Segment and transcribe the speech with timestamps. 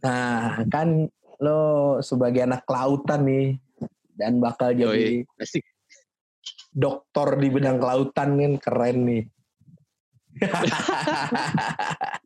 [0.00, 1.08] Nah, kan
[1.40, 1.60] lo
[2.04, 3.56] sebagai anak kelautan nih
[4.16, 5.64] dan bakal jadi Yoi, asik.
[6.72, 9.24] doktor di bidang kelautan kan keren nih.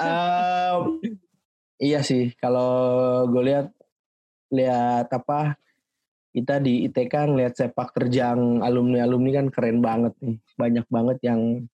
[0.00, 0.82] Em,
[1.76, 3.68] iya sih, kalau gue lihat
[4.48, 5.60] lihat apa
[6.30, 10.38] kita di ITK ngeliat sepak terjang alumni-alumni kan keren banget nih.
[10.54, 11.66] Banyak banget yang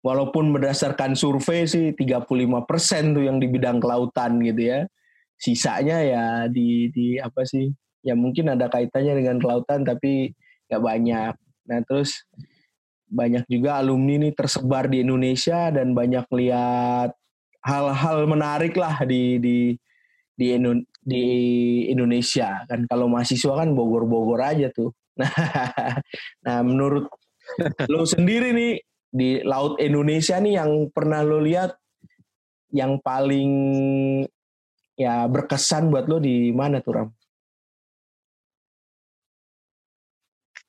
[0.00, 4.80] walaupun berdasarkan survei sih 35% tuh yang di bidang kelautan gitu ya.
[5.40, 7.72] Sisanya ya di di apa sih?
[8.04, 10.32] Ya mungkin ada kaitannya dengan kelautan tapi
[10.68, 11.34] nggak banyak.
[11.68, 12.24] Nah, terus
[13.10, 17.10] banyak juga alumni nih tersebar di Indonesia dan banyak lihat
[17.60, 19.58] hal-hal menarik lah di di
[20.32, 20.56] di,
[21.04, 21.24] di
[21.92, 24.94] Indonesia kan kalau mahasiswa kan Bogor-Bogor aja tuh.
[26.46, 27.10] Nah menurut
[27.92, 28.80] lo sendiri nih
[29.10, 31.74] di laut Indonesia nih yang pernah lo lihat
[32.70, 33.50] yang paling
[34.94, 37.08] ya berkesan buat lo di mana tuh Ram?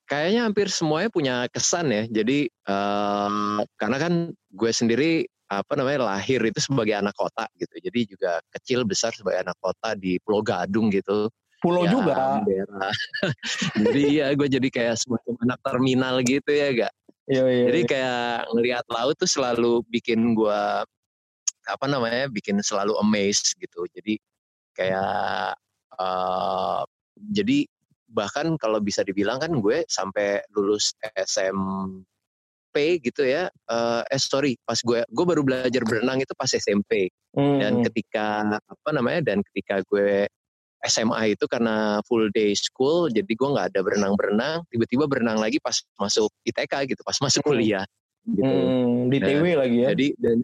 [0.10, 2.04] Kayaknya hampir semuanya punya kesan ya.
[2.10, 7.76] Jadi eh, karena kan gue sendiri apa namanya lahir itu sebagai anak kota gitu.
[7.80, 11.32] Jadi juga kecil besar sebagai anak kota di Pulau Gadung gitu.
[11.62, 12.42] Pulau Ya, juga.
[12.42, 12.90] daerah.
[13.86, 16.94] jadi ya gue jadi kayak semacam anak terminal gitu ya gak.
[17.30, 17.90] Iya, iya, Jadi iya.
[17.90, 20.62] kayak ngelihat laut tuh selalu bikin gue
[21.70, 23.86] apa namanya bikin selalu amazed gitu.
[23.94, 24.18] Jadi
[24.74, 25.54] kayak
[26.02, 26.82] eh
[27.22, 27.58] jadi
[28.12, 33.48] bahkan kalau bisa dibilang kan gue sampai lulus SMP gitu ya.
[33.70, 37.86] eh eh sorry, pas gue gue baru belajar berenang itu pas SMP dan Hmm.
[37.88, 40.26] ketika apa namanya dan ketika gue
[40.86, 45.78] SMA itu karena full day school jadi gue nggak ada berenang-berenang tiba-tiba berenang lagi pas
[46.02, 47.50] masuk ITK gitu pas masuk Hmm.
[47.54, 47.86] kuliah
[48.26, 49.88] gitu Hmm, di Nah, TW lagi ya.
[49.94, 50.38] jadi dan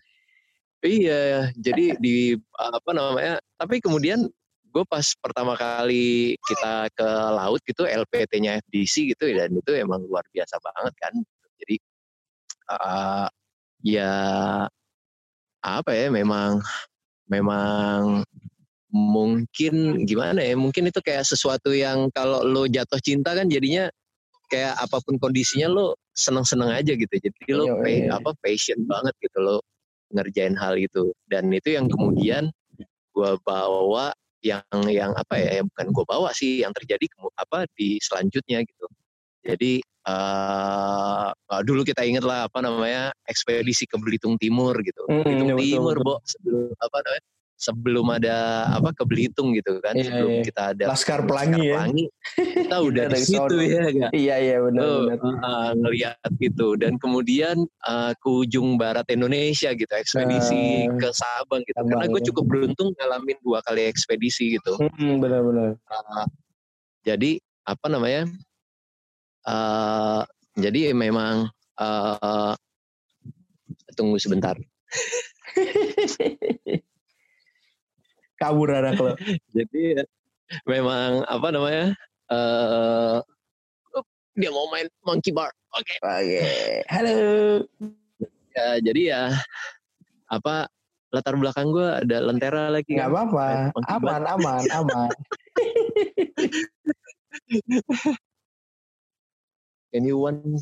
[0.86, 1.24] iya
[1.58, 4.30] jadi di apa namanya tapi kemudian
[4.70, 10.22] gue pas pertama kali kita ke laut gitu LPT-nya FDC gitu dan itu emang luar
[10.30, 11.14] biasa banget kan
[11.62, 11.76] jadi
[12.78, 13.28] eh,
[13.86, 14.14] ya
[15.66, 16.62] apa ya memang
[17.26, 18.22] memang
[18.88, 23.92] mungkin gimana ya mungkin itu kayak sesuatu yang kalau lo jatuh cinta kan jadinya
[24.48, 28.10] kayak apa pun kondisinya lo seneng-seneng aja gitu jadi lo Iya, pa- iya.
[28.16, 29.58] apa passion banget gitu lo
[30.16, 32.48] ngerjain hal itu dan itu yang kemudian
[33.12, 38.00] gua bawa yang yang apa ya yang bukan gua bawa sih yang terjadi apa di
[38.00, 38.88] selanjutnya gitu
[39.44, 41.28] jadi eh
[41.68, 45.68] dulu kita inget lah apa namanya ekspedisi ke Belitung Timur gitu Hmm, Belitung iya, betul,
[45.76, 46.08] Timur betul.
[46.08, 47.24] Bo sebelum apa namanya
[47.58, 50.44] sebelum ada apa ke Belitung gitu kan Iya, sebelum iya.
[50.46, 51.74] kita ada Laskar Pelangi ya.
[51.82, 52.06] Pelangi,
[52.38, 54.12] kita udah di dari situ ya gak?
[54.14, 55.18] Iya iya benar Tuh, benar.
[55.42, 61.66] uh, ngeliat gitu dan kemudian uh, ke ujung barat Indonesia gitu ekspedisi Nah, ke Sabang
[61.66, 62.26] gitu Sabang, karena gue ya.
[62.30, 65.70] cukup beruntung ngalamin dua kali ekspedisi gitu Hmm, benar benar.
[65.90, 66.26] Uh,
[67.02, 68.30] jadi apa namanya
[69.44, 70.22] uh,
[70.54, 71.50] jadi memang
[71.82, 72.54] uh,
[73.98, 74.54] tunggu sebentar
[78.38, 79.14] Kabur anak lo.
[79.58, 80.06] jadi
[80.64, 81.86] memang apa namanya
[82.30, 83.18] eh
[84.38, 86.46] dia mau main monkey bar oke Oke.
[86.88, 87.18] Halo.
[88.54, 89.24] ya jadi ya
[90.30, 90.70] apa
[91.10, 93.16] latar belakang gue ada lentera lagi Nggak kan.
[93.16, 93.48] apa-apa.
[93.90, 95.10] Aman aman aman.
[99.94, 100.60] can you one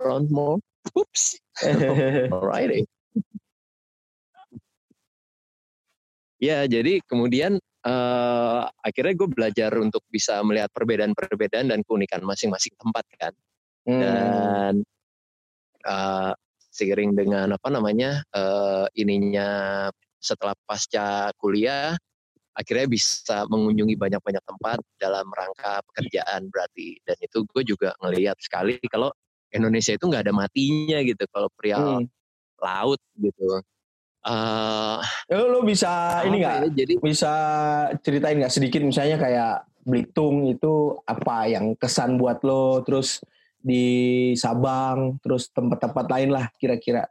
[0.00, 0.56] round more
[0.96, 1.36] oops
[2.34, 2.88] alrighty
[6.40, 13.04] ya jadi kemudian eh akhirnya gue belajar untuk bisa melihat perbedaan-perbedaan dan keunikan masing-masing tempat
[13.20, 13.34] kan
[13.84, 14.00] Hmm.
[14.00, 14.74] dan
[15.84, 16.32] uh,
[16.72, 21.92] seiring dengan apa namanya uh, ininya setelah pasca kuliah
[22.56, 28.80] akhirnya bisa mengunjungi banyak-banyak tempat dalam rangka pekerjaan berarti dan itu gue juga ngelihat sekali
[28.88, 29.12] kalau
[29.52, 32.08] Indonesia itu nggak ada matinya gitu kalau perihal Hmm.
[32.64, 33.60] laut gitu
[34.26, 34.98] uh,
[35.32, 36.56] Lo, lo bisa ini nggak?
[36.56, 37.32] ya, jadi Bisa
[38.00, 39.54] ceritain nggak sedikit misalnya kayak
[39.84, 43.20] Belitung itu apa yang kesan buat lo terus
[43.60, 47.04] di Sabang terus tempat-tempat lain lah kira-kira.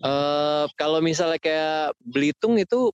[0.00, 2.92] Eh, kalau misalnya kayak Belitung itu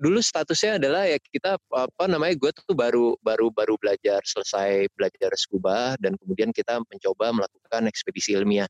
[0.00, 5.28] dulu statusnya adalah ya kita apa namanya gue tuh baru baru baru belajar selesai belajar
[5.36, 8.68] scuba dan kemudian kita mencoba melakukan ekspedisi ilmiah.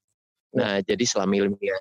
[0.54, 1.78] Nah jadi selama ilmiah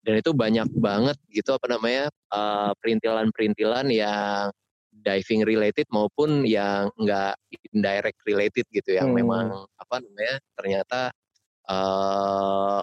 [0.00, 4.48] dan itu banyak banget gitu apa namanya eh, perintilan-perintilan yang
[5.00, 7.38] diving related maupun yang enggak
[7.72, 9.18] indirect related gitu yang Hmm.
[9.24, 9.46] memang
[9.80, 11.00] apa namanya ternyata
[11.70, 12.80] eh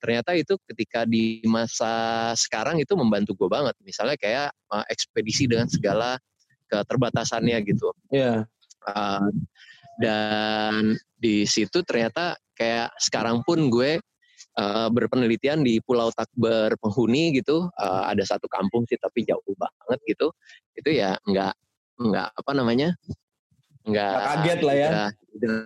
[0.00, 3.76] ternyata itu ketika di masa sekarang itu membantu gue banget.
[3.84, 6.16] Misalnya kayak uh, ekspedisi dengan segala
[6.72, 7.92] keterbatasannya gitu.
[8.08, 8.48] Iya.
[8.88, 9.28] Uh,
[10.00, 14.00] dan di situ ternyata kayak sekarang pun gue
[14.60, 17.72] uh, berpenelitian di Pulau Takber penghuni gitu.
[17.80, 20.28] Uh, ada satu kampung sih tapi jauh banget gitu.
[20.76, 21.54] Itu ya nggak
[22.00, 22.92] nggak apa namanya
[23.88, 24.88] nggak kaget lah ya.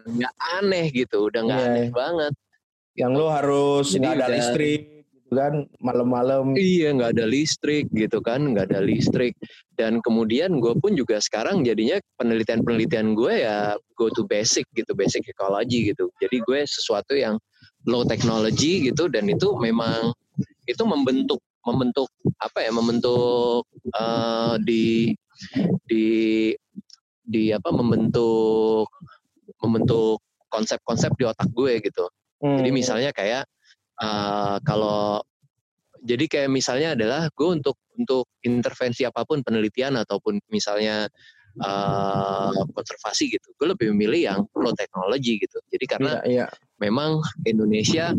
[0.07, 1.75] Nggak aneh gitu, udah nggak yeah.
[1.75, 2.35] aneh banget
[2.95, 8.55] yang lo harus nggak ada listrik gitu kan malam-malam iya nggak ada listrik gitu kan
[8.55, 9.35] nggak ada listrik
[9.75, 15.27] dan kemudian gue pun juga sekarang jadinya penelitian-penelitian gue ya go to basic gitu basic
[15.27, 17.35] ecology gitu jadi gue sesuatu yang
[17.89, 20.13] low technology gitu dan itu memang
[20.65, 22.09] itu membentuk membentuk
[22.41, 23.65] apa ya membentuk
[23.97, 25.13] uh, di
[25.89, 26.07] di
[27.25, 28.89] di apa membentuk
[29.61, 30.21] membentuk
[30.53, 32.05] konsep-konsep di otak gue gitu
[32.45, 32.61] Hmm.
[32.61, 33.49] Jadi misalnya kayak
[34.05, 35.25] uh, kalau
[36.05, 41.09] jadi kayak misalnya adalah gue untuk untuk intervensi apa pun penelitian ataupun misalnya
[41.65, 45.57] uh, konservasi gitu, gue lebih memilih yang low technology gitu.
[45.73, 46.47] Jadi karena iya, iya.
[46.83, 48.13] Memang Indonesia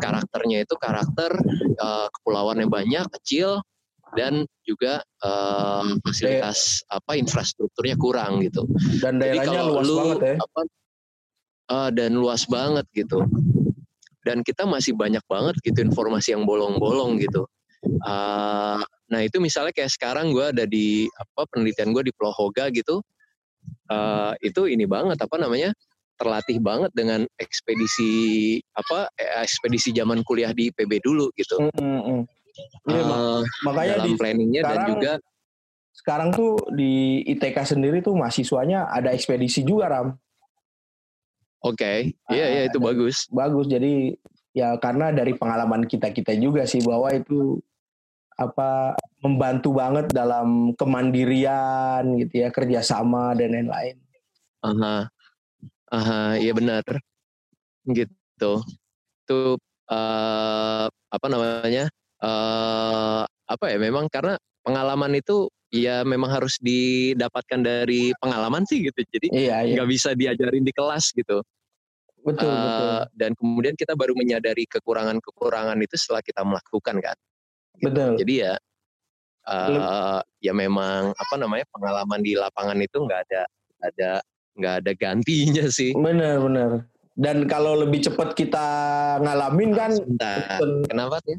[0.00, 1.32] karakternya itu karakter
[1.80, 3.64] uh, kepulauan yang banyak, kecil
[4.12, 8.68] dan juga uh, fasilitas apa infrastrukturnya kurang gitu.
[9.00, 10.34] Dan daerahnya Jadi luas lu, banget ya.
[10.36, 10.60] Apa,
[11.72, 13.24] uh, dan luas banget gitu
[14.22, 17.46] dan kita masih banyak banget gitu informasi yang bolong-bolong gitu.
[18.06, 18.78] Uh,
[19.10, 23.02] nah itu misalnya kayak sekarang gue ada di apa penelitian gue di Pulau Hoga gitu,
[23.90, 25.74] uh, itu ini banget apa namanya
[26.16, 28.12] terlatih banget dengan ekspedisi
[28.76, 31.70] apa eh, ekspedisi zaman kuliah di PB dulu gitu.
[31.76, 32.20] Mm -hmm.
[32.88, 35.12] uh, makanya dalam di, planningnya sekarang, dan juga
[35.92, 40.08] sekarang tuh di ITK sendiri tuh mahasiswanya ada ekspedisi juga ram.
[41.62, 41.98] Oke, okay.
[42.34, 43.30] iya iya itu bagus.
[43.30, 43.70] Bagus.
[43.70, 44.18] Jadi
[44.50, 47.62] ya karena dari pengalaman kita kita juga sih bahwa itu
[48.34, 53.96] apa membantu banget dalam kemandirian gitu ya kerjasama dan lain-lain.
[54.62, 55.06] Aha,
[55.92, 56.82] aha, iya benar.
[57.84, 58.52] Gitu.
[59.22, 59.40] Itu
[59.92, 61.92] uh, apa namanya?
[62.18, 63.78] Uh, apa ya?
[63.78, 69.00] Memang karena pengalaman itu ya memang harus didapatkan dari pengalaman sih gitu.
[69.08, 69.76] Jadi iya, iya.
[69.76, 69.92] nggak iya.
[69.92, 71.44] bisa diajarin di kelas gitu.
[72.22, 72.92] Betul, uh, betul.
[73.18, 77.16] Dan kemudian kita baru menyadari kekurangan-kekurangan itu setelah kita melakukan kan.
[77.76, 77.90] Gitu.
[77.90, 78.10] Betul.
[78.22, 78.54] Jadi ya
[79.48, 83.42] uh, ya memang apa namanya pengalaman di lapangan itu nggak ada
[83.82, 84.10] ada
[84.56, 85.92] nggak ada gantinya sih.
[85.96, 86.70] Benar benar.
[87.12, 88.66] Dan kalau lebih cepat kita
[89.20, 89.90] ngalamin kan.
[89.92, 90.60] Sebentar.
[90.88, 91.36] Kenapa sih?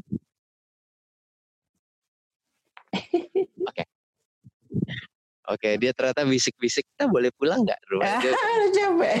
[3.68, 3.84] Oke.
[5.44, 8.16] Oke, dia ternyata bisik-bisik, kita boleh pulang nggak rumah?
[8.16, 8.32] Dia,
[8.80, 9.16] capek.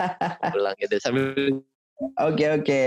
[0.54, 1.34] pulang gitu sambil.
[2.22, 2.84] Oke oke.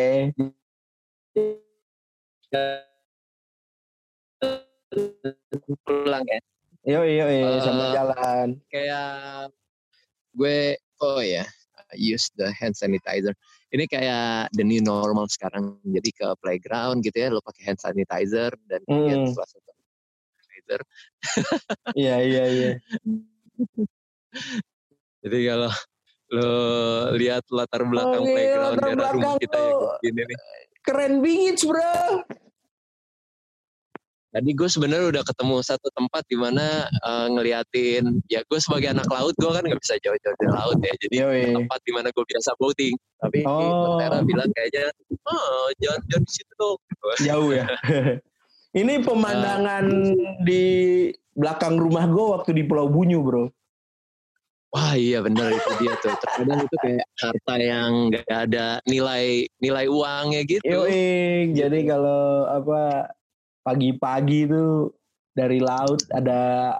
[5.83, 6.39] pulang ya.
[6.87, 8.55] Yo yo yo, uh, sama jalan.
[8.71, 9.51] Kayak
[10.37, 11.43] gue, oh ya,
[11.97, 13.33] use the hand sanitizer.
[13.73, 15.81] Ini kayak the new normal sekarang.
[15.83, 19.33] Jadi ke playground gitu ya, lo pakai hand sanitizer dan kemudian hmm.
[19.33, 19.67] setelah
[20.67, 20.81] Twitter.
[21.95, 22.71] Iya iya iya.
[25.23, 25.71] Jadi kalau
[26.27, 26.51] lo
[27.15, 29.73] lihat latar belakang oh, playground latar daerah rumah kita ya
[30.03, 30.39] gini nih.
[30.83, 32.23] Keren bingit bro.
[34.27, 39.07] Tadi gue sebenarnya udah ketemu satu tempat di mana uh, ngeliatin ya gue sebagai anak
[39.07, 41.43] laut gue kan nggak bisa jauh-jauh dari laut ya jadi Yoi.
[41.55, 43.95] tempat di mana gue biasa boating tapi oh.
[43.97, 44.91] Tera bilang kayaknya
[45.31, 46.77] oh jangan jangan di situ dong
[47.23, 47.65] jauh ya
[48.77, 50.65] Ini pemandangan uh, di
[51.33, 53.49] belakang rumah gue waktu di Pulau Bunyu, bro.
[54.69, 56.13] Wah iya bener itu dia tuh.
[56.19, 60.61] Terkadang itu kayak harta yang gak ada nilai nilai uangnya gitu.
[60.67, 63.09] Yoi, jadi kalau apa
[63.67, 64.87] pagi-pagi itu
[65.35, 66.71] dari laut ada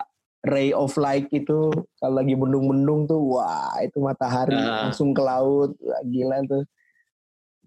[0.47, 1.67] ray of light itu
[1.99, 5.75] kalau lagi mendung-mendung tuh wah itu matahari uh, langsung ke laut
[6.07, 6.63] gila tuh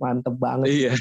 [0.00, 0.66] mantep banget.
[0.72, 0.92] Iya.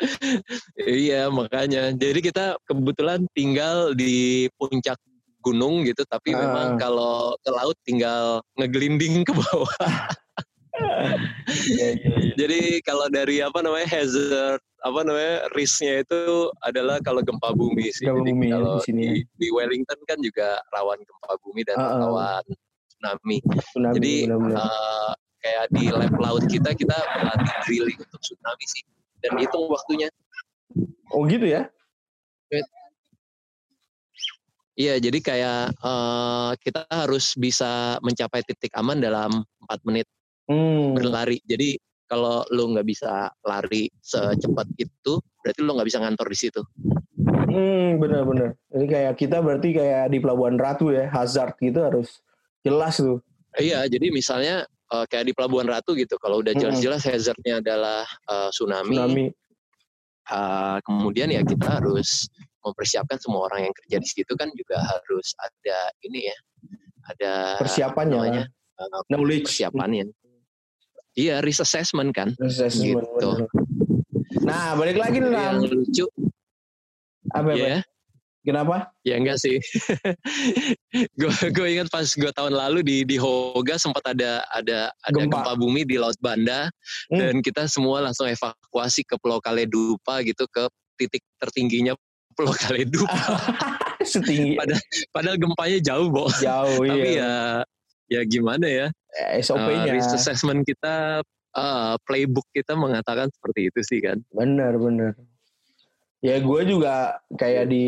[0.88, 1.92] iya makanya.
[1.92, 4.96] Jadi kita kebetulan tinggal di puncak
[5.44, 6.40] gunung gitu, tapi uh.
[6.40, 9.68] memang kalau ke laut tinggal ngegelinding ke bawah.
[10.78, 12.34] yeah, yeah, yeah.
[12.34, 18.04] Jadi kalau dari apa namanya hazard apa namanya risknya itu adalah kalau gempa bumi sih.
[18.04, 19.04] Gempa bumi ya, kalau di, sini.
[19.16, 22.44] Di, di Wellington kan juga rawan gempa bumi dan uh, rawan
[22.90, 23.36] tsunami.
[23.72, 24.58] tsunami Jadi benar -benar.
[24.60, 25.12] Uh,
[25.44, 28.82] kayak di lab laut kita kita melatih drilling untuk tsunami sih
[29.24, 30.08] dan hitung waktunya.
[31.12, 31.68] Oh gitu ya?
[34.74, 40.10] Iya, jadi kayak uh, kita harus bisa mencapai titik aman dalam empat menit
[40.48, 40.96] hmm.
[40.96, 41.38] berlari.
[41.44, 46.62] Jadi kalau lu nggak bisa lari secepat itu, berarti lu nggak bisa ngantor di situ.
[47.54, 48.58] Hmm, bener-bener.
[48.74, 52.20] Ini kayak kita berarti kayak di Pelabuhan Ratu ya, hazard gitu harus
[52.66, 53.22] jelas tuh.
[53.54, 58.50] Iya, jadi misalnya uh, kayak di Pelabuhan Ratu gitu, kalau udah jelas-jelas hazardnya adalah uh,
[58.50, 59.26] tsunami, tsunami.
[60.24, 62.26] Uh, kemudian ya kita harus
[62.64, 66.38] mempersiapkan semua orang yang kerja di situ kan juga harus ada ini ya,
[67.12, 68.44] ada persiapannya, namanya,
[68.80, 70.08] uh, knowledge, persiapannya.
[71.14, 72.34] Iya, risk assessment kan.
[72.38, 73.06] Risk assessment.
[73.06, 73.30] Gitu.
[74.42, 76.06] Nah, balik lagi nih, Yang lucu,
[77.30, 77.80] apa ya?
[78.44, 78.92] Kenapa?
[79.08, 79.56] Ya enggak sih.
[81.20, 85.40] gue gue ingat pas gue tahun lalu di di Hoga sempat ada ada ada gempa,
[85.40, 86.68] gempa bumi di Laut Banda
[87.08, 87.16] hmm.
[87.16, 90.68] dan kita semua langsung evakuasi ke Pulau Kaledupa gitu ke
[91.00, 91.96] titik tertingginya
[92.36, 93.16] Pulau Kaledupa.
[94.04, 94.60] Setinggi.
[94.60, 94.84] padahal,
[95.16, 96.28] padahal gempanya jauh, Bo.
[96.36, 97.24] Jauh, Tapi iya.
[97.24, 97.34] ya
[98.14, 98.86] ya gimana ya?
[99.14, 99.90] Eh, SOP-nya.
[99.90, 101.22] Uh, risk assessment kita
[101.54, 104.22] uh, playbook kita mengatakan seperti itu sih kan.
[104.34, 105.12] Benar, benar.
[106.24, 107.86] Ya gue juga kayak di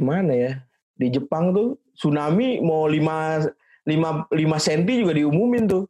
[0.00, 0.52] mana ya?
[0.96, 3.52] Di Jepang tuh tsunami mau 5
[3.86, 5.84] 5 5 cm juga diumumin tuh.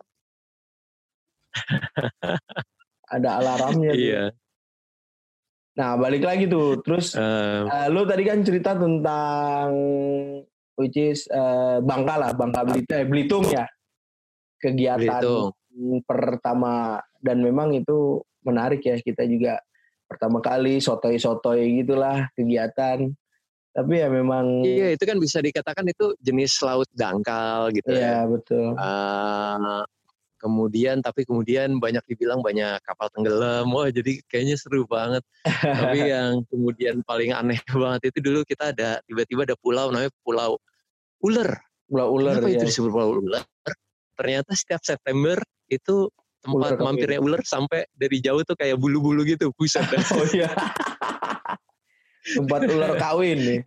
[3.14, 4.02] Ada alarmnya tuh.
[4.02, 4.25] Iya.
[5.76, 6.80] Nah, balik lagi tuh.
[6.83, 9.68] Terus uh, uh, lu tadi kan cerita tentang
[10.76, 13.64] which is uh, Bangka lah, Bangka Belitung, eh, Belitung ya.
[14.56, 15.52] Kegiatan Belitung.
[16.09, 19.61] pertama dan memang itu menarik ya kita juga
[20.06, 23.11] pertama kali sotoy-sotoy gitulah kegiatan
[23.76, 28.30] tapi ya memang iya itu kan bisa dikatakan itu jenis laut dangkal gitu iya, ya
[28.30, 29.85] betul uh,
[30.37, 33.69] kemudian tapi kemudian banyak dibilang banyak kapal tenggelam.
[33.73, 35.25] Wah jadi kayaknya seru banget.
[35.45, 40.61] Tapi yang kemudian paling aneh banget itu dulu kita ada tiba-tiba ada pulau namanya pulau
[41.25, 42.61] ular pulau ular Kenapa ya.
[42.61, 43.45] itu disebut pulau ular
[44.16, 45.38] ternyata setiap September
[45.69, 46.09] itu
[46.40, 49.83] tempat ular mampirnya ular sampai dari jauh tuh kayak bulu-bulu gitu buset.
[50.16, 50.50] Oh iya.
[52.26, 53.61] Tempat ular kawin nih.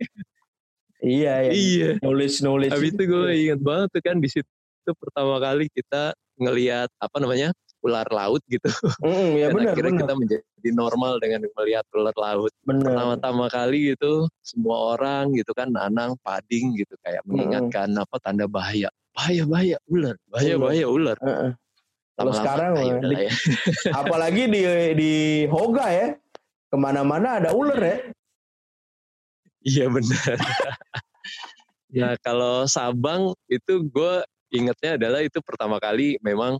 [1.00, 1.50] Iya ya.
[1.52, 1.90] iya.
[2.04, 4.50] Knowledge knowledge habis itu gue ingat banget tuh kan di situ
[4.96, 8.68] pertama kali kita ngelihat apa namanya ular laut gitu.
[9.00, 10.02] Mm, ya Dan benar, akhirnya benar.
[10.04, 12.52] kita menjadi normal dengan melihat ular laut.
[12.64, 18.02] Pertama-tama kali gitu, semua orang gitu kan nanang, pading gitu kayak mengingatkan mm.
[18.04, 18.88] apa tanda bahaya.
[19.16, 21.16] Bahaya, bahaya ular, bahaya, bahaya ular.
[21.18, 21.52] Uh -uh.
[22.20, 23.32] Kalau sekarang di, ya.
[24.04, 24.60] apalagi di
[24.92, 25.12] di
[25.48, 26.08] Hoga ya,
[26.68, 27.96] ke mana-mana ada ular ya.
[29.64, 30.36] Iya benar.
[31.88, 34.14] ya kalau Sabang itu gue
[34.50, 36.58] ingetnya adalah itu pertama kali memang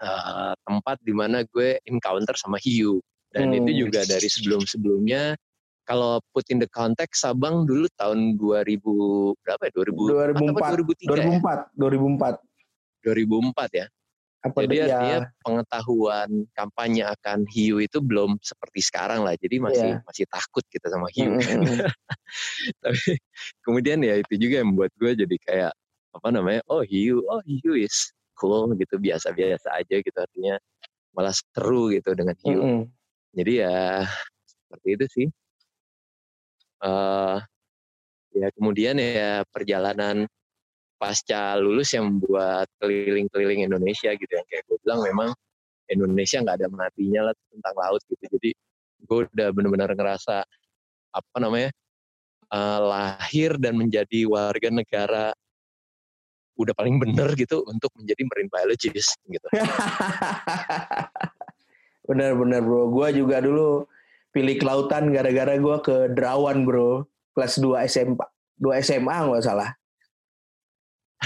[0.00, 3.00] uh, tempat di mana gue encounter sama hiu
[3.32, 3.58] dan hmm.
[3.64, 5.36] itu juga dari sebelum-sebelumnya
[5.82, 8.78] kalau put in the context Sabang dulu tahun 2000
[9.42, 12.38] berapa ya 2000 2004 2003 2004 2004
[13.02, 13.86] ya 2004 ya
[14.42, 14.86] apa Jadi ya.
[14.98, 19.38] dia pengetahuan kampanye akan hiu itu belum seperti sekarang lah.
[19.38, 20.02] Jadi masih yeah.
[20.02, 21.38] masih takut kita sama hiu.
[21.38, 21.78] Mm-hmm.
[22.82, 23.22] Tapi
[23.62, 25.72] kemudian ya itu juga yang membuat gue jadi kayak
[26.12, 26.62] apa namanya?
[26.68, 30.56] Oh hiu, oh hiu is cool gitu biasa-biasa aja gitu artinya
[31.12, 32.60] malah seru gitu dengan hiu.
[32.60, 32.82] Mm-hmm.
[33.36, 34.04] Jadi ya
[34.44, 35.26] seperti itu sih.
[36.82, 37.38] Uh,
[38.34, 40.26] ya kemudian ya perjalanan
[40.98, 45.30] pasca lulus yang membuat keliling-keliling Indonesia gitu yang kayak gue bilang memang
[45.90, 48.50] Indonesia nggak ada matinya lah tentang laut gitu jadi
[49.02, 50.46] gue udah benar-benar ngerasa
[51.12, 51.74] apa namanya
[52.54, 55.34] uh, lahir dan menjadi warga negara
[56.56, 59.48] udah paling bener gitu untuk menjadi marine biologist gitu.
[62.08, 63.88] Bener-bener bro, gue juga dulu
[64.32, 68.26] pilih kelautan gara-gara gue ke Derawan bro, kelas 2 SMA,
[68.60, 69.70] 2 SMA nggak salah.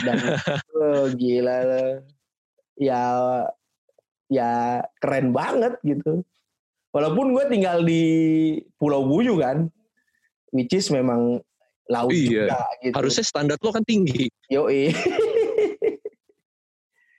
[0.02, 0.16] Dan
[0.78, 1.58] oh, gila
[2.76, 3.00] ya
[4.28, 6.22] ya keren banget gitu.
[6.92, 8.04] Walaupun gue tinggal di
[8.80, 9.68] Pulau Buyu kan
[10.54, 11.44] which is memang
[11.86, 12.50] laut iya.
[12.50, 12.94] juga gitu.
[12.98, 14.66] harusnya standar lo kan tinggi yo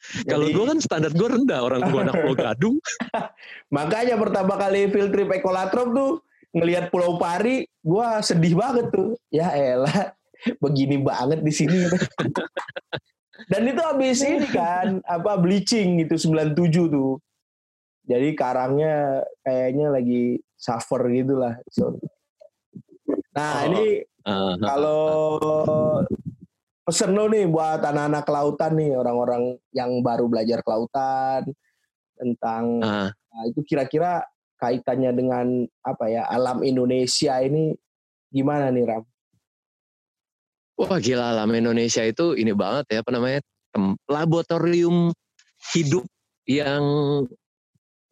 [0.07, 2.77] Kalau gue kan standar gue rendah orang gue anak Pulau Gadung.
[3.75, 6.11] Makanya pertama kali field trip ekolatrop tuh
[6.55, 9.19] ngelihat Pulau Pari, gue sedih banget tuh.
[9.27, 10.15] Ya elah,
[10.63, 11.91] begini banget di sini.
[13.51, 16.55] Dan itu habis ini kan apa bleaching gitu 97
[16.87, 17.19] tuh.
[18.07, 21.59] Jadi karangnya kayaknya lagi suffer gitulah.
[21.67, 21.99] So,
[23.35, 23.67] nah, oh.
[23.67, 24.91] ini uh, kalau
[26.83, 31.47] pesen lo nih buat anak-anak kelautan nih, orang-orang yang baru belajar kelautan
[32.19, 33.09] tentang uh.
[33.11, 35.47] nah, itu kira-kira kaitannya dengan
[35.85, 37.71] apa ya alam Indonesia ini
[38.33, 39.03] gimana nih Ram?
[40.77, 43.41] Wah gila alam Indonesia itu ini banget ya apa namanya
[44.09, 45.13] laboratorium
[45.73, 46.05] hidup
[46.45, 46.81] yang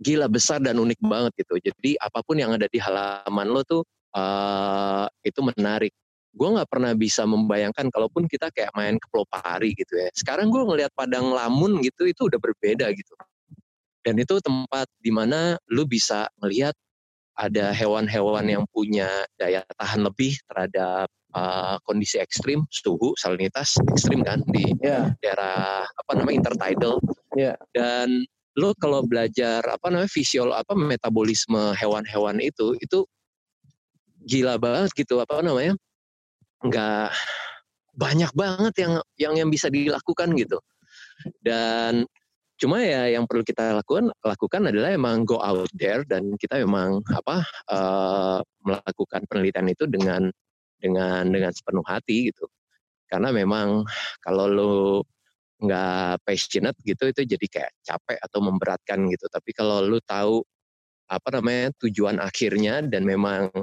[0.02, 1.56] gila besar dan unik banget gitu.
[1.62, 3.82] Jadi apa pun yang ada di halaman lo tuh
[4.14, 5.94] uh, itu menarik.
[6.36, 10.12] Gue nggak pernah bisa membayangkan kalaupun kita kayak main ke Pelopari gitu ya.
[10.12, 13.16] Sekarang gue ngelihat Padang Lamun gitu itu udah berbeda gitu.
[14.04, 16.76] Dan itu tempat di mana lu bisa melihat
[17.36, 24.40] ada hewan-hewan yang punya daya tahan lebih terhadap uh, kondisi ekstrim, suhu, salinitas ekstrim kan
[24.52, 25.12] di yeah.
[25.20, 27.00] daerah apa namanya intertidal.
[27.36, 27.60] Yeah.
[27.76, 28.24] Dan
[28.56, 33.04] lo kalau belajar apa namanya fisiol apa metabolisme hewan-hewan itu itu
[34.24, 35.76] gila banget gitu apa namanya
[36.64, 37.10] nggak
[37.96, 40.60] banyak banget yang yang yang bisa dilakukan gitu.
[41.40, 42.04] Dan
[42.56, 47.04] cuma ya yang perlu kita lakukan lakukan adalah emang go out there dan kita memang
[47.12, 50.32] apa uh, melakukan penelitian itu dengan
[50.80, 52.48] dengan dengan sepenuh hati gitu.
[53.08, 53.84] Karena memang
[54.20, 54.76] kalau lo
[55.56, 59.26] nggak passionate gitu itu jadi kayak capek atau memberatkan gitu.
[59.32, 60.44] Tapi kalau lo tahu
[61.06, 63.54] apa namanya tujuan akhirnya dan memang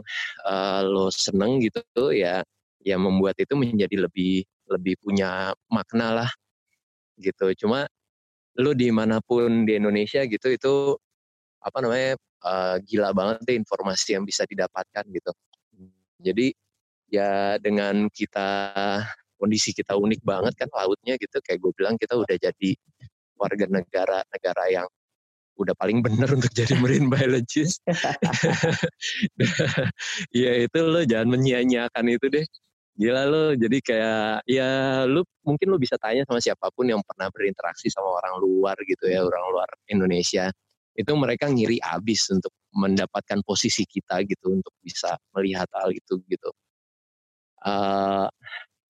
[0.46, 1.82] uh, lo seneng gitu
[2.14, 2.40] ya
[2.82, 6.30] ya membuat itu menjadi lebih lebih punya makna lah
[7.18, 7.86] gitu cuma
[8.58, 10.74] lu di mana pun di Indonesia gitu itu
[11.62, 15.32] apa namanya uh, gila banget deh informasi yang bisa didapatkan gitu.
[16.22, 16.52] Jadi
[17.08, 18.72] ya dengan kita
[19.40, 22.70] kondisi kita unik banget kan lautnya gitu kayak gue bilang kita udah jadi
[23.34, 24.86] warga negara negara yang
[25.58, 27.80] udah paling bener untuk jadi marine biologist.
[30.36, 32.46] ya itu lo jangan menyia-nyiakan itu deh
[32.92, 34.68] gila lo jadi kayak ya
[35.08, 39.08] lu mungkin lu bisa tanya sama siapa pun yang pernah berinteraksi sama orang luar gitu
[39.08, 40.52] ya orang luar Indonesia.
[40.92, 46.50] Itu mereka ngiri abis untuk mendapatkan posisi kita gitu untuk bisa melihat hal itu gitu.
[47.64, 48.28] Uh,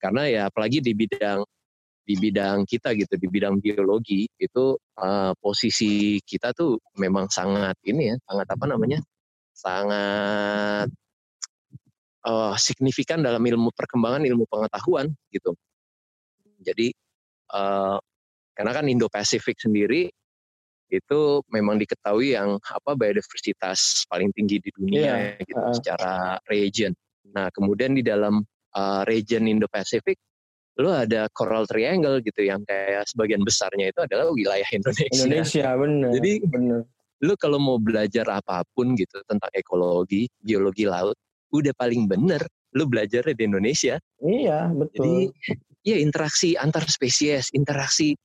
[0.03, 1.47] karena ya apalagi di bidang
[2.03, 8.11] di bidang kita gitu di bidang biologi itu uh, posisi kita tuh memang sangat ini
[8.11, 8.99] ya sangat apa namanya
[9.55, 10.91] sangat
[12.27, 15.55] uh, signifikan dalam ilmu perkembangan ilmu pengetahuan gitu.
[16.63, 16.95] Jadi
[17.55, 17.99] uh,
[18.55, 20.11] karena kan Indo-Pasifik sendiri
[20.93, 25.41] itu memang diketahui yang apa biodiversitas paling tinggi di dunia yeah.
[25.41, 25.73] gitu uh.
[25.73, 26.93] secara region.
[27.33, 28.45] Nah, kemudian di dalam
[28.77, 30.21] uh, region Indo-Pasifik
[30.81, 35.21] lo ada coral triangle gitu yang kayak sebagian besarnya itu adalah wilayah Indonesia.
[35.21, 36.11] Indonesia benar.
[36.17, 36.81] Jadi bener.
[37.23, 41.17] lo kalau mau belajar apa pun gitu tentang ekologi, biologi laut,
[41.53, 44.01] udah paling bener lu belajar di Indonesia.
[44.25, 44.97] Iya, betul.
[44.97, 45.15] Jadi
[45.85, 48.17] ya interaksi antar spesies, interaksi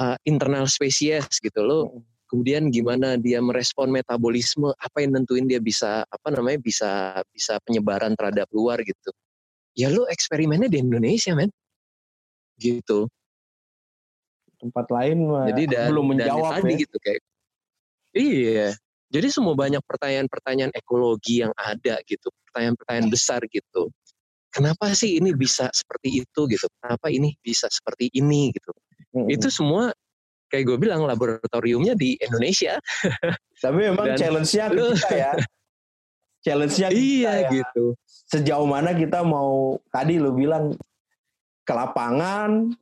[0.00, 1.80] uh, internal spesies gitu lo.
[1.86, 2.02] Hmm.
[2.32, 8.16] Kemudian gimana dia merespon metabolisme, apa yang nentuin dia bisa apa namanya bisa bisa penyebaran
[8.16, 9.12] terhadap luar gitu.
[9.76, 11.52] Ya lu eksperimennya di Indonesia, men.
[12.56, 13.04] Gitu.
[14.56, 16.82] Tempat lain Jadi dan, belum menjawab dan tadi ya.
[16.88, 17.20] gitu kayak
[18.12, 18.68] Iya,
[19.12, 23.92] jadi semua banyak pertanyaan-pertanyaan ekologi yang ada gitu, pertanyaan-pertanyaan besar gitu.
[24.48, 26.66] Kenapa sih ini bisa seperti itu gitu?
[26.80, 28.72] Kenapa ini bisa seperti ini gitu?
[29.12, 29.28] Hmm.
[29.28, 29.92] Itu semua
[30.48, 32.80] kayak gue bilang laboratoriumnya di Indonesia.
[33.62, 35.32] Tapi memang challenge-nya kita ya.
[36.44, 37.52] challenge-nya kita iya, ya.
[37.52, 37.96] gitu.
[38.08, 40.72] Sejauh mana kita mau tadi lo bilang
[41.68, 42.72] ke lapangan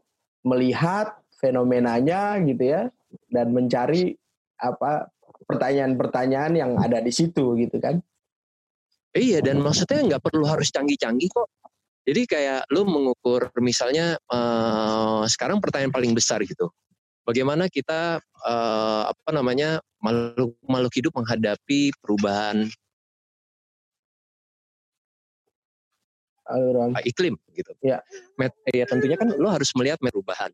[0.47, 2.83] melihat fenomenanya gitu ya
[3.31, 4.15] dan mencari
[4.61, 5.09] apa
[5.51, 7.99] pertanyaan-pertanyaan yang ada di situ gitu kan.
[9.11, 11.51] Iya dan maksudnya nggak perlu harus canggih-canggih kok.
[12.07, 16.71] Jadi kayak lu mengukur misalnya uh, sekarang pertanyaan paling besar gitu.
[17.27, 22.71] Bagaimana kita uh, apa namanya makhluk makhluk hidup menghadapi perubahan
[26.51, 27.71] aliran iklim gitu.
[27.83, 28.03] Ya.
[28.35, 30.51] Met, ya tentunya kan lo harus melihat perubahan.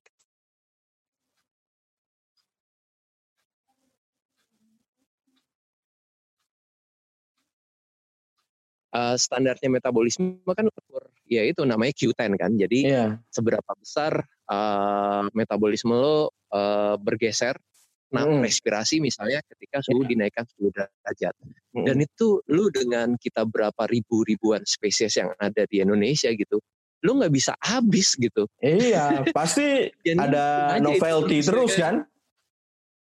[8.97, 12.53] Uh, standarnya metabolisme kan ukur ya itu namanya Q10 kan.
[12.57, 13.21] Jadi yeah.
[13.29, 17.59] seberapa besar uh, metabolisme lo uh, bergeser
[18.07, 18.39] nah mm.
[18.39, 20.11] respirasi misalnya ketika suhu yeah.
[20.15, 21.35] dinaikkan 10 derajat.
[21.75, 21.85] Mm.
[21.85, 26.63] Dan itu lu dengan kita berapa ribu-ribuan spesies yang ada di Indonesia gitu,
[27.03, 28.47] lu nggak bisa habis gitu.
[28.63, 32.07] Iya, pasti ada novelty itu, terus kan.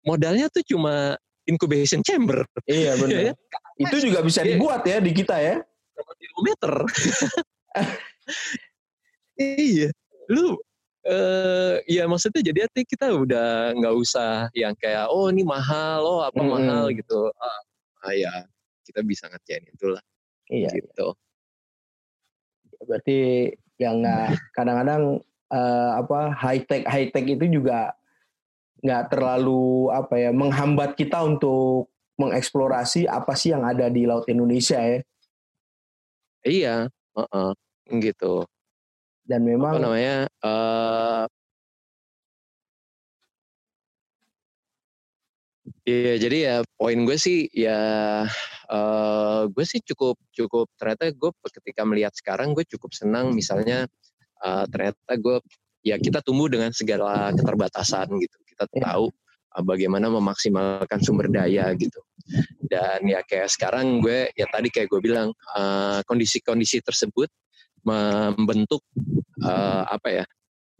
[0.04, 1.15] Modalnya tuh cuma
[1.48, 2.44] incubation chamber.
[2.67, 3.32] Iya benar.
[3.88, 4.60] itu juga bisa iya.
[4.60, 5.63] dibuat ya di kita ya
[6.18, 6.74] kilometer.
[9.42, 9.90] iya,
[10.30, 10.58] lu
[11.08, 16.22] uh, ya maksudnya jadi hati kita udah nggak usah yang kayak oh ini mahal, oh
[16.26, 16.50] apa hmm.
[16.50, 17.30] mahal gitu.
[17.38, 17.60] Ah,
[18.10, 18.34] ah ya
[18.86, 20.02] kita bisa ngerjain itulah.
[20.52, 20.70] Iya.
[20.76, 21.08] Gitu.
[22.86, 23.20] Berarti
[23.78, 27.94] yang nggak kadang-kadang uh, apa high tech high tech itu juga
[28.82, 34.78] nggak terlalu apa ya menghambat kita untuk mengeksplorasi apa sih yang ada di laut Indonesia
[34.78, 35.02] ya.
[36.42, 37.52] Iya, uh -uh,
[38.02, 38.46] gitu.
[39.26, 40.18] Dan memang apa namanya?
[40.42, 41.26] Uh,
[45.82, 47.74] Iya, jadi ya poin gue sih ya
[48.70, 53.90] uh, gue sih cukup cukup ternyata gue ketika melihat sekarang gue cukup senang misalnya
[54.46, 55.42] uh, ternyata gue
[55.82, 58.38] ya kita tumbuh dengan segala keterbatasan gitu.
[58.46, 58.94] Kita yeah.
[58.94, 59.06] tahu
[59.60, 62.00] bagaimana memaksimalkan sumber daya gitu.
[62.64, 65.36] Dan ya kayak sekarang gue ya tadi kayak gue bilang
[66.08, 67.30] kondisi-kondisi uh, tersebut
[67.84, 68.86] membentuk
[69.44, 70.26] uh, apa ya?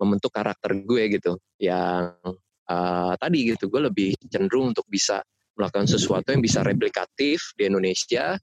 [0.02, 2.18] membentuk karakter gue gitu yang
[2.66, 5.22] uh, tadi gitu gue lebih cenderung untuk bisa
[5.54, 8.34] melakukan sesuatu yang bisa replikatif di Indonesia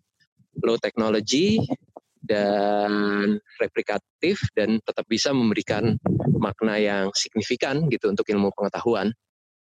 [0.63, 1.59] low technology
[2.23, 2.91] dan
[3.59, 5.99] replikatif dan tetap bisa memberikan
[6.39, 9.11] makna yang signifikan gitu untuk ilmu pengetahuan.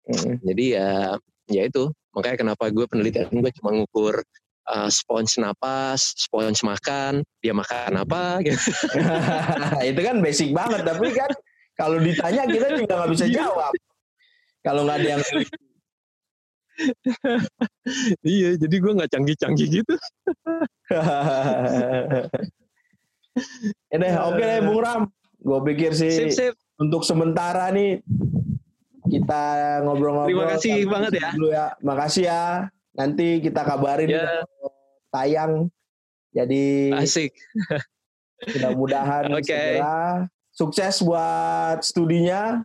[0.09, 0.35] Mm.
[0.43, 1.15] Jadi ya
[1.51, 4.21] ya itu makanya kenapa gue penelitian gue cuma ngukur
[4.69, 8.59] uh, spons napas, spons makan, dia makan apa gitu.
[9.91, 11.31] itu kan basic banget tapi kan
[11.79, 13.73] kalau ditanya kita juga nggak bisa jawab.
[14.62, 15.23] Kalau nggak ada yang
[18.25, 19.95] iya, jadi gue nggak canggih-canggih gitu.
[23.93, 25.03] ya deh, oke okay deh Bung Ram.
[25.43, 26.55] Gue pikir sih sip, sip.
[26.79, 27.99] untuk sementara nih
[29.12, 29.42] kita
[29.85, 30.33] ngobrol-ngobrol.
[30.33, 31.29] Terima kasih banget ya.
[31.37, 31.66] Dulu ya.
[31.85, 32.42] Makasih ya.
[32.96, 34.40] Nanti kita kabarin ya.
[35.12, 35.68] tayang.
[36.33, 37.37] Jadi asik.
[38.57, 39.77] Mudah-mudahan okay.
[39.77, 40.01] segera
[40.53, 42.64] sukses buat studinya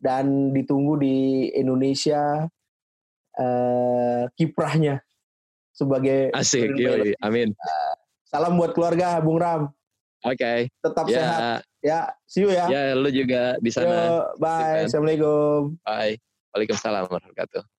[0.00, 2.48] dan ditunggu di Indonesia
[3.36, 5.00] uh, kiprahnya
[5.76, 7.52] sebagai asik yoi, amin
[8.24, 9.68] salam buat keluarga Bung Ram
[10.24, 10.72] oke okay.
[10.80, 11.16] tetap ya.
[11.20, 12.66] sehat ya see you ya.
[12.66, 13.94] Ya lu juga di sana.
[14.10, 14.90] Yo, bye.
[14.90, 15.78] Assalamualaikum.
[15.86, 16.18] Bye.
[16.50, 17.75] Waalaikumsalam warahmatullahi wabarakatuh